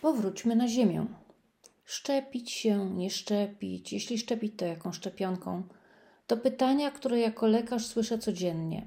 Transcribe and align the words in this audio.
Powróćmy 0.00 0.56
na 0.56 0.68
Ziemię. 0.68 1.06
Szczepić 1.84 2.50
się, 2.50 2.90
nie 2.90 3.10
szczepić, 3.10 3.92
jeśli 3.92 4.18
szczepić, 4.18 4.52
to 4.56 4.64
jaką 4.64 4.92
szczepionką? 4.92 5.62
To 6.26 6.36
pytania, 6.36 6.90
które 6.90 7.18
jako 7.18 7.46
lekarz 7.46 7.86
słyszę 7.86 8.18
codziennie. 8.18 8.86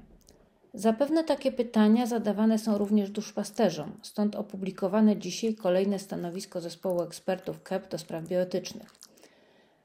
Zapewne 0.74 1.24
takie 1.24 1.52
pytania 1.52 2.06
zadawane 2.06 2.58
są 2.58 2.78
również 2.78 3.10
duszpasterzom, 3.10 3.92
stąd 4.02 4.36
opublikowane 4.36 5.16
dzisiaj 5.16 5.54
kolejne 5.54 5.98
stanowisko 5.98 6.60
zespołu 6.60 7.02
ekspertów 7.02 7.62
KEP 7.62 7.90
do 7.90 7.98
spraw 7.98 8.28
bioetycznych. 8.28 8.94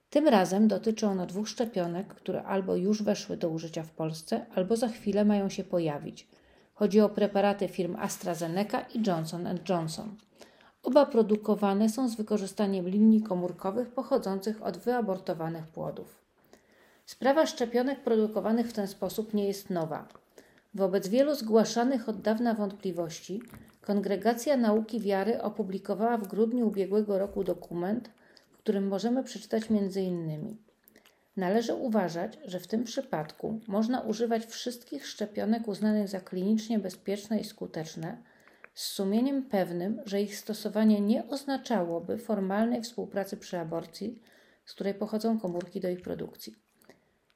Tym 0.10 0.28
razem 0.28 0.68
dotyczy 0.68 1.08
ono 1.08 1.26
dwóch 1.26 1.50
szczepionek, 1.50 2.08
które 2.08 2.44
albo 2.44 2.76
już 2.76 3.04
weszły 3.04 3.38
do 3.38 3.50
użycia 3.50 3.84
w 3.84 3.92
Polsce, 3.92 4.46
albo 4.56 4.76
za 4.76 4.88
chwilę 4.88 5.26
mają 5.26 5.50
się 5.50 5.64
pojawić. 5.64 6.28
Chodzi 6.74 7.02
o 7.02 7.10
preparaty 7.10 7.68
firm 7.68 7.96
AstraZeneca 7.96 8.82
i 8.82 9.08
Johnson 9.08 9.60
Johnson. 9.70 10.16
Oba 10.84 11.06
produkowane 11.06 11.90
są 11.90 12.10
z 12.10 12.16
wykorzystaniem 12.16 12.90
linii 12.90 13.22
komórkowych 13.22 13.92
pochodzących 13.92 14.64
od 14.64 14.78
wyabortowanych 14.78 15.68
płodów. 15.68 16.22
Sprawa 17.06 17.46
szczepionek 17.46 18.04
produkowanych 18.04 18.70
w 18.70 18.74
ten 18.74 18.88
sposób 18.88 19.34
nie 19.34 19.48
jest 19.48 19.70
nowa. 19.70 20.08
Wobec 20.74 21.08
wielu 21.08 21.36
zgłaszanych 21.36 22.10
od 22.10 22.22
dawna 22.22 22.54
wątpliwości, 22.54 23.42
Kongregacja 23.82 24.58
Nauki 24.58 25.00
Wiary 25.00 25.42
opublikowała 25.42 26.18
w 26.18 26.28
grudniu 26.28 26.68
ubiegłego 26.68 27.20
roku 27.20 27.44
dokument, 27.44 28.10
w 28.52 28.58
którym 28.58 28.88
możemy 28.88 29.24
przeczytać 29.24 29.64
m.in. 29.72 30.58
Należy 31.38 31.74
uważać, 31.74 32.40
że 32.46 32.60
w 32.60 32.68
tym 32.68 32.84
przypadku 32.84 33.60
można 33.68 34.02
używać 34.02 34.46
wszystkich 34.46 35.08
szczepionek 35.08 35.68
uznanych 35.68 36.08
za 36.08 36.20
klinicznie 36.20 36.80
bezpieczne 36.80 37.40
i 37.40 37.44
skuteczne, 37.44 38.18
z 38.80 38.84
sumieniem 38.84 39.44
pewnym, 39.44 40.02
że 40.06 40.22
ich 40.22 40.38
stosowanie 40.38 41.02
nie 41.02 41.28
oznaczałoby 41.28 42.18
formalnej 42.18 42.82
współpracy 42.82 43.38
przy 43.38 43.60
aborcji, 43.60 44.22
z 44.66 44.74
której 44.74 44.94
pochodzą 44.94 45.40
komórki 45.40 45.80
do 45.80 45.90
ich 45.90 46.02
produkcji. 46.02 46.56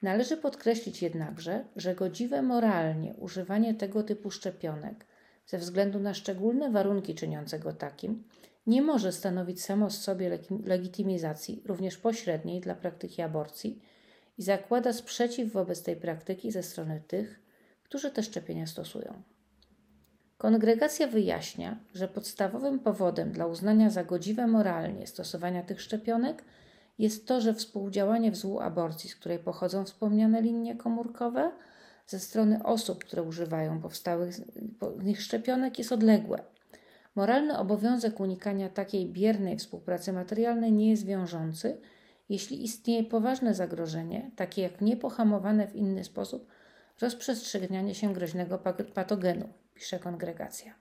Należy 0.02 0.38
podkreślić 0.38 1.02
jednakże, 1.02 1.66
że 1.76 1.96
godziwe 1.96 2.42
moralnie 2.42 3.14
używanie 3.14 3.74
tego 3.74 4.04
typu 4.04 4.32
szczepionek, 4.32 5.06
ze 5.48 5.58
względu 5.58 6.00
na 6.00 6.14
szczególne 6.14 6.72
warunki 6.72 7.16
czyniące 7.16 7.60
go 7.60 7.74
takim, 7.74 8.24
nie 8.68 8.82
może 8.82 9.12
stanowić 9.12 9.64
samo 9.64 9.90
z 9.90 10.02
sobie 10.02 10.40
legitymizacji, 10.66 11.62
również 11.66 11.98
pośredniej, 11.98 12.62
dla 12.62 12.76
praktyki 12.76 13.22
aborcji 13.22 13.82
i 14.38 14.44
zakłada 14.44 14.94
sprzeciw 14.94 15.52
wobec 15.52 15.84
tej 15.84 15.96
praktyki 15.96 16.52
ze 16.52 16.64
strony 16.64 17.02
tych, 17.08 17.40
którzy 17.84 18.12
te 18.12 18.24
szczepienia 18.24 18.68
stosują. 18.68 19.33
Kongregacja 20.44 21.08
wyjaśnia, 21.08 21.78
że 21.94 22.08
podstawowym 22.08 22.80
powodem 22.80 23.32
dla 23.32 23.46
uznania 23.46 23.90
za 23.90 24.04
godziwe 24.04 24.48
moralnie 24.48 25.08
stosowania 25.08 25.64
tych 25.64 25.82
szczepionek 25.82 26.44
jest 27.00 27.28
to, 27.28 27.42
że 27.42 27.54
współdziałanie 27.54 28.32
w 28.32 28.36
złu 28.36 28.60
aborcji, 28.60 29.10
z 29.10 29.16
której 29.16 29.40
pochodzą 29.40 29.86
wspomniane 29.86 30.42
linie 30.42 30.76
komórkowe, 30.76 31.52
ze 32.08 32.20
strony 32.20 32.64
osób, 32.64 33.04
które 33.04 33.24
używają 33.24 33.82
powstałych 33.82 34.34
z 34.34 34.42
nich 35.04 35.22
szczepionek, 35.22 35.80
jest 35.80 35.92
odległe. 35.92 36.44
Moralny 37.16 37.58
obowiązek 37.58 38.20
unikania 38.20 38.70
takiej 38.70 39.06
biernej 39.06 39.58
współpracy 39.58 40.14
materialnej 40.14 40.72
nie 40.72 40.90
jest 40.90 41.06
wiążący, 41.06 41.78
jeśli 42.30 42.64
istnieje 42.64 43.04
poważne 43.04 43.54
zagrożenie, 43.54 44.32
takie 44.36 44.62
jak 44.62 44.82
niepohamowane 44.82 45.68
w 45.68 45.76
inny 45.76 46.04
sposób 46.04 46.48
rozprzestrzenianie 47.02 47.96
się 47.96 48.14
groźnego 48.14 48.60
patogenu, 48.94 49.50
pisze 49.74 50.00
kongregacja. 50.00 50.74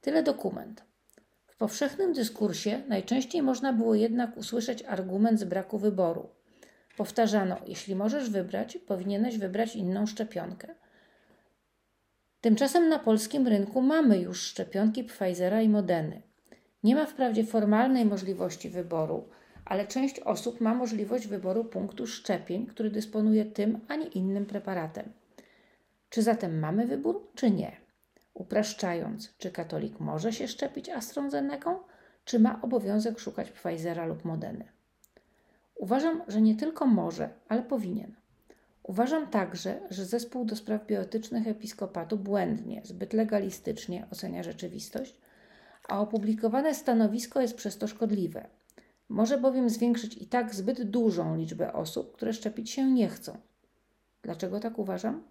Tyle 0.00 0.22
dokument. 0.22 0.84
W 1.46 1.56
powszechnym 1.56 2.12
dyskursie 2.12 2.82
najczęściej 2.88 3.42
można 3.42 3.72
było 3.72 3.94
jednak 3.94 4.36
usłyszeć 4.36 4.82
argument 4.82 5.40
z 5.40 5.44
braku 5.44 5.78
wyboru. 5.78 6.28
Powtarzano: 6.96 7.56
Jeśli 7.66 7.94
możesz 7.94 8.30
wybrać, 8.30 8.78
powinieneś 8.86 9.38
wybrać 9.38 9.76
inną 9.76 10.06
szczepionkę. 10.06 10.74
Tymczasem 12.40 12.88
na 12.88 12.98
polskim 12.98 13.48
rynku 13.48 13.82
mamy 13.82 14.18
już 14.18 14.42
szczepionki 14.42 15.04
Pfizera 15.04 15.62
i 15.62 15.68
Modeny. 15.68 16.22
Nie 16.82 16.94
ma 16.94 17.06
wprawdzie 17.06 17.44
formalnej 17.44 18.04
możliwości 18.04 18.70
wyboru, 18.70 19.28
ale 19.64 19.86
część 19.86 20.20
osób 20.20 20.60
ma 20.60 20.74
możliwość 20.74 21.26
wyboru 21.26 21.64
punktu 21.64 22.06
szczepień, 22.06 22.66
który 22.66 22.90
dysponuje 22.90 23.44
tym, 23.44 23.80
a 23.88 23.96
nie 23.96 24.06
innym 24.06 24.46
preparatem. 24.46 25.12
Czy 26.10 26.22
zatem 26.22 26.58
mamy 26.58 26.86
wybór, 26.86 27.28
czy 27.34 27.50
nie? 27.50 27.76
Upraszczając, 28.34 29.34
czy 29.38 29.50
katolik 29.50 30.00
może 30.00 30.32
się 30.32 30.48
szczepić 30.48 30.88
AstraZeneką, 30.88 31.78
czy 32.24 32.38
ma 32.38 32.62
obowiązek 32.62 33.18
szukać 33.18 33.50
Pfizera 33.50 34.06
lub 34.06 34.24
Modeny? 34.24 34.64
Uważam, 35.74 36.22
że 36.28 36.40
nie 36.40 36.54
tylko 36.54 36.86
może, 36.86 37.28
ale 37.48 37.62
powinien. 37.62 38.14
Uważam 38.82 39.26
także, 39.26 39.80
że 39.90 40.04
zespół 40.04 40.44
do 40.44 40.56
spraw 40.56 40.86
bioetycznych 40.86 41.48
episkopatu 41.48 42.16
błędnie, 42.16 42.80
zbyt 42.84 43.12
legalistycznie 43.12 44.06
ocenia 44.10 44.42
rzeczywistość, 44.42 45.20
a 45.88 46.00
opublikowane 46.00 46.74
stanowisko 46.74 47.40
jest 47.40 47.56
przez 47.56 47.78
to 47.78 47.88
szkodliwe. 47.88 48.46
Może 49.12 49.38
bowiem 49.38 49.70
zwiększyć 49.70 50.16
i 50.16 50.26
tak 50.26 50.54
zbyt 50.54 50.82
dużą 50.82 51.36
liczbę 51.36 51.72
osób, 51.72 52.12
które 52.12 52.32
szczepić 52.32 52.70
się 52.70 52.90
nie 52.90 53.08
chcą. 53.08 53.38
Dlaczego 54.22 54.60
tak 54.60 54.78
uważam? 54.78 55.22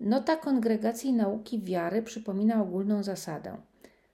Nota 0.00 0.36
Kongregacji 0.36 1.12
Nauki 1.12 1.62
Wiary 1.62 2.02
przypomina 2.02 2.62
ogólną 2.62 3.02
zasadę. 3.02 3.56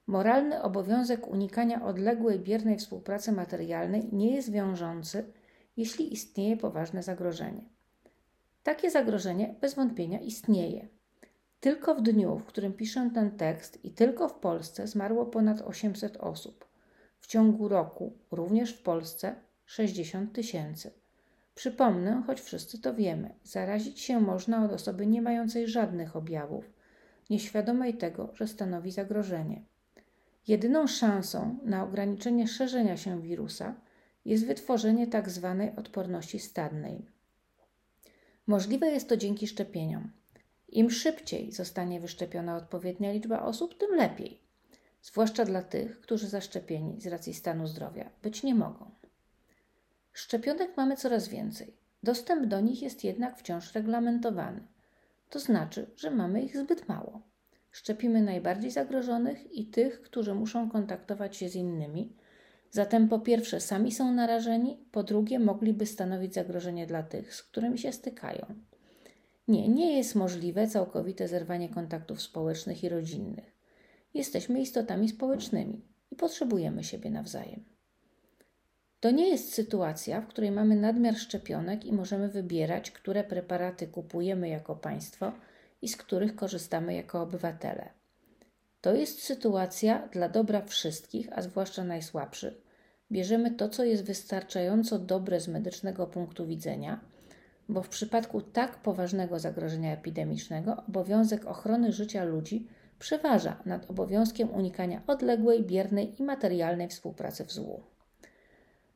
Moralny 0.07 0.63
obowiązek 0.63 1.29
unikania 1.29 1.85
odległej, 1.85 2.41
biernej 2.41 2.79
współpracy 2.79 3.33
materialnej 3.33 4.09
nie 4.13 4.35
jest 4.35 4.53
wiążący, 4.53 5.25
jeśli 5.77 6.13
istnieje 6.13 6.57
poważne 6.57 7.03
zagrożenie. 7.03 7.65
Takie 8.63 8.91
zagrożenie 8.91 9.55
bez 9.61 9.75
wątpienia 9.75 10.21
istnieje. 10.21 10.89
Tylko 11.61 11.95
w 11.95 12.03
dniu, 12.03 12.39
w 12.39 12.45
którym 12.45 12.73
piszę 12.73 13.11
ten 13.15 13.31
tekst 13.31 13.85
i 13.85 13.91
tylko 13.91 14.29
w 14.29 14.35
Polsce 14.35 14.87
zmarło 14.87 15.27
ponad 15.27 15.61
800 15.61 16.17
osób. 16.17 16.66
W 17.27 17.29
ciągu 17.29 17.69
roku, 17.69 18.13
również 18.31 18.73
w 18.73 18.83
Polsce, 18.83 19.35
60 19.65 20.33
tysięcy. 20.33 20.91
Przypomnę, 21.55 22.23
choć 22.27 22.41
wszyscy 22.41 22.81
to 22.81 22.95
wiemy, 22.95 23.35
zarazić 23.45 24.01
się 24.01 24.21
można 24.21 24.65
od 24.65 24.73
osoby 24.73 25.07
nie 25.07 25.23
mającej 25.23 25.69
żadnych 25.69 26.17
objawów, 26.17 26.71
nieświadomej 27.31 27.95
tego, 27.95 28.31
że 28.35 28.49
stanowi 28.49 28.91
zagrożenie. 28.91 29.63
Jedyną 30.49 30.87
szansą 30.87 31.59
na 31.63 31.85
ograniczenie 31.85 32.49
szerzenia 32.49 32.97
się 32.97 33.23
wirusa 33.23 33.75
jest 34.25 34.47
wytworzenie 34.47 35.09
tzw. 35.09 35.57
Tak 35.59 35.79
odporności 35.79 36.39
stadnej. 36.39 37.07
Możliwe 38.47 38.87
jest 38.87 39.09
to 39.09 39.17
dzięki 39.17 39.47
szczepieniom. 39.47 40.11
Im 40.69 40.91
szybciej 40.91 41.53
zostanie 41.53 42.01
wyszczepiona 42.01 42.57
odpowiednia 42.57 43.13
liczba 43.13 43.43
osób, 43.43 43.79
tym 43.79 43.97
lepiej, 43.97 44.46
zwłaszcza 45.07 45.45
dla 45.45 45.63
tych, 45.63 46.01
którzy 46.01 46.29
zaszczepieni 46.29 47.01
z 47.01 47.07
racji 47.07 47.35
stanu 47.35 47.67
zdrowia 47.67 48.11
być 48.23 48.43
nie 48.43 48.55
mogą. 48.55 48.91
Szczepionek 50.13 50.77
mamy 50.77 50.97
coraz 50.97 51.29
więcej. 51.29 51.77
Dostęp 52.03 52.47
do 52.47 52.61
nich 52.61 52.83
jest 52.83 53.05
jednak 53.05 53.39
wciąż 53.39 53.75
reglamentowany. 53.75 54.61
To 55.31 55.39
znaczy, 55.41 55.91
że 55.97 56.11
mamy 56.11 56.43
ich 56.43 56.57
zbyt 56.57 56.89
mało. 56.89 57.23
Szczepimy 57.71 58.23
najbardziej 58.23 58.71
zagrożonych 58.71 59.53
i 59.53 59.67
tych, 59.67 60.03
którzy 60.03 60.35
muszą 60.35 60.71
kontaktować 60.71 61.37
się 61.37 61.49
z 61.49 61.55
innymi. 61.55 62.13
Zatem 62.71 63.09
po 63.09 63.19
pierwsze 63.19 63.61
sami 63.61 63.93
są 63.93 64.13
narażeni, 64.13 64.79
po 64.93 65.03
drugie 65.03 65.39
mogliby 65.39 65.87
stanowić 65.87 66.35
zagrożenie 66.35 66.87
dla 66.87 67.03
tych, 67.03 67.35
z 67.35 67.43
którymi 67.43 67.79
się 67.79 67.93
stykają. 67.93 68.47
Nie, 69.49 69.69
nie 69.69 69.97
jest 69.97 70.15
możliwe 70.15 70.69
całkowite 70.69 71.29
zerwanie 71.29 71.69
kontaktów 71.69 72.23
społecznych 72.23 72.85
i 72.85 72.89
rodzinnych. 72.89 73.56
Jesteśmy 74.17 74.61
istotami 74.61 75.09
społecznymi 75.09 75.85
i 76.11 76.17
potrzebujemy 76.17 76.85
siebie 76.85 77.11
nawzajem. 77.11 77.65
To 79.01 79.11
nie 79.11 79.29
jest 79.29 79.55
sytuacja, 79.55 80.21
w 80.21 80.27
której 80.27 80.51
mamy 80.51 80.77
nadmiar 80.77 81.17
szczepionek 81.17 81.85
i 81.85 81.93
możemy 81.93 82.29
wybierać, 82.29 82.91
które 82.91 83.25
preparaty 83.25 83.87
kupujemy 83.87 84.49
jako 84.49 84.77
państwo 84.77 85.33
i 85.83 85.89
z 85.89 85.97
których 85.97 86.37
korzystamy 86.37 86.95
jako 86.95 87.23
obywatele. 87.23 87.89
To 88.81 88.95
jest 88.95 89.23
sytuacja 89.23 90.09
dla 90.13 90.29
dobra 90.29 90.63
wszystkich, 90.63 91.29
a 91.33 91.43
zwłaszcza 91.43 91.85
najsłabszych. 91.85 92.55
Bierzemy 93.13 93.51
to, 93.51 93.69
co 93.69 93.85
jest 93.85 94.05
wystarczająco 94.05 94.99
dobre 94.99 95.41
z 95.41 95.49
medycznego 95.49 96.07
punktu 96.07 96.47
widzenia, 96.47 97.01
bo 97.69 97.83
w 97.83 97.89
przypadku 97.89 98.41
tak 98.41 98.77
poważnego 98.83 99.39
zagrożenia 99.39 99.93
epidemicznego 99.93 100.77
obowiązek 100.89 101.47
ochrony 101.47 101.93
życia 101.93 102.25
ludzi 102.25 102.67
przeważa 102.99 103.57
nad 103.65 103.91
obowiązkiem 103.91 104.55
unikania 104.55 105.03
odległej, 105.07 105.65
biernej 105.65 106.21
i 106.21 106.23
materialnej 106.23 106.89
współpracy 106.89 107.45
w 107.45 107.53
złu. 107.53 107.83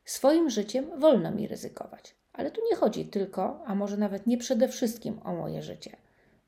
Swoim 0.04 0.50
życiem 0.50 1.00
wolno 1.00 1.30
mi 1.30 1.48
ryzykować, 1.48 2.14
ale 2.32 2.50
tu 2.50 2.60
nie 2.70 2.76
chodzi 2.76 3.04
tylko, 3.04 3.64
a 3.66 3.74
może 3.74 3.96
nawet 3.96 4.26
nie 4.26 4.38
przede 4.38 4.68
wszystkim 4.68 5.20
o 5.24 5.34
moje 5.34 5.62
życie. 5.62 5.96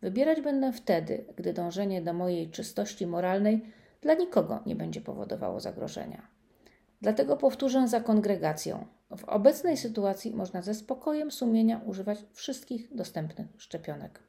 Wybierać 0.01 0.41
będę 0.41 0.73
wtedy, 0.73 1.25
gdy 1.37 1.53
dążenie 1.53 2.03
do 2.03 2.13
mojej 2.13 2.51
czystości 2.51 3.07
moralnej 3.07 3.73
dla 4.01 4.15
nikogo 4.15 4.63
nie 4.67 4.77
będzie 4.77 5.01
powodowało 5.01 5.61
zagrożenia. 5.61 6.29
Dlatego 7.01 7.37
powtórzę 7.37 7.89
za 7.89 8.01
kongregacją. 8.01 8.87
W 9.17 9.25
obecnej 9.25 9.77
sytuacji 9.77 10.35
można 10.35 10.63
ze 10.63 10.75
spokojem 10.75 11.31
sumienia 11.31 11.81
używać 11.87 12.19
wszystkich 12.33 12.95
dostępnych 12.95 13.47
szczepionek. 13.57 14.21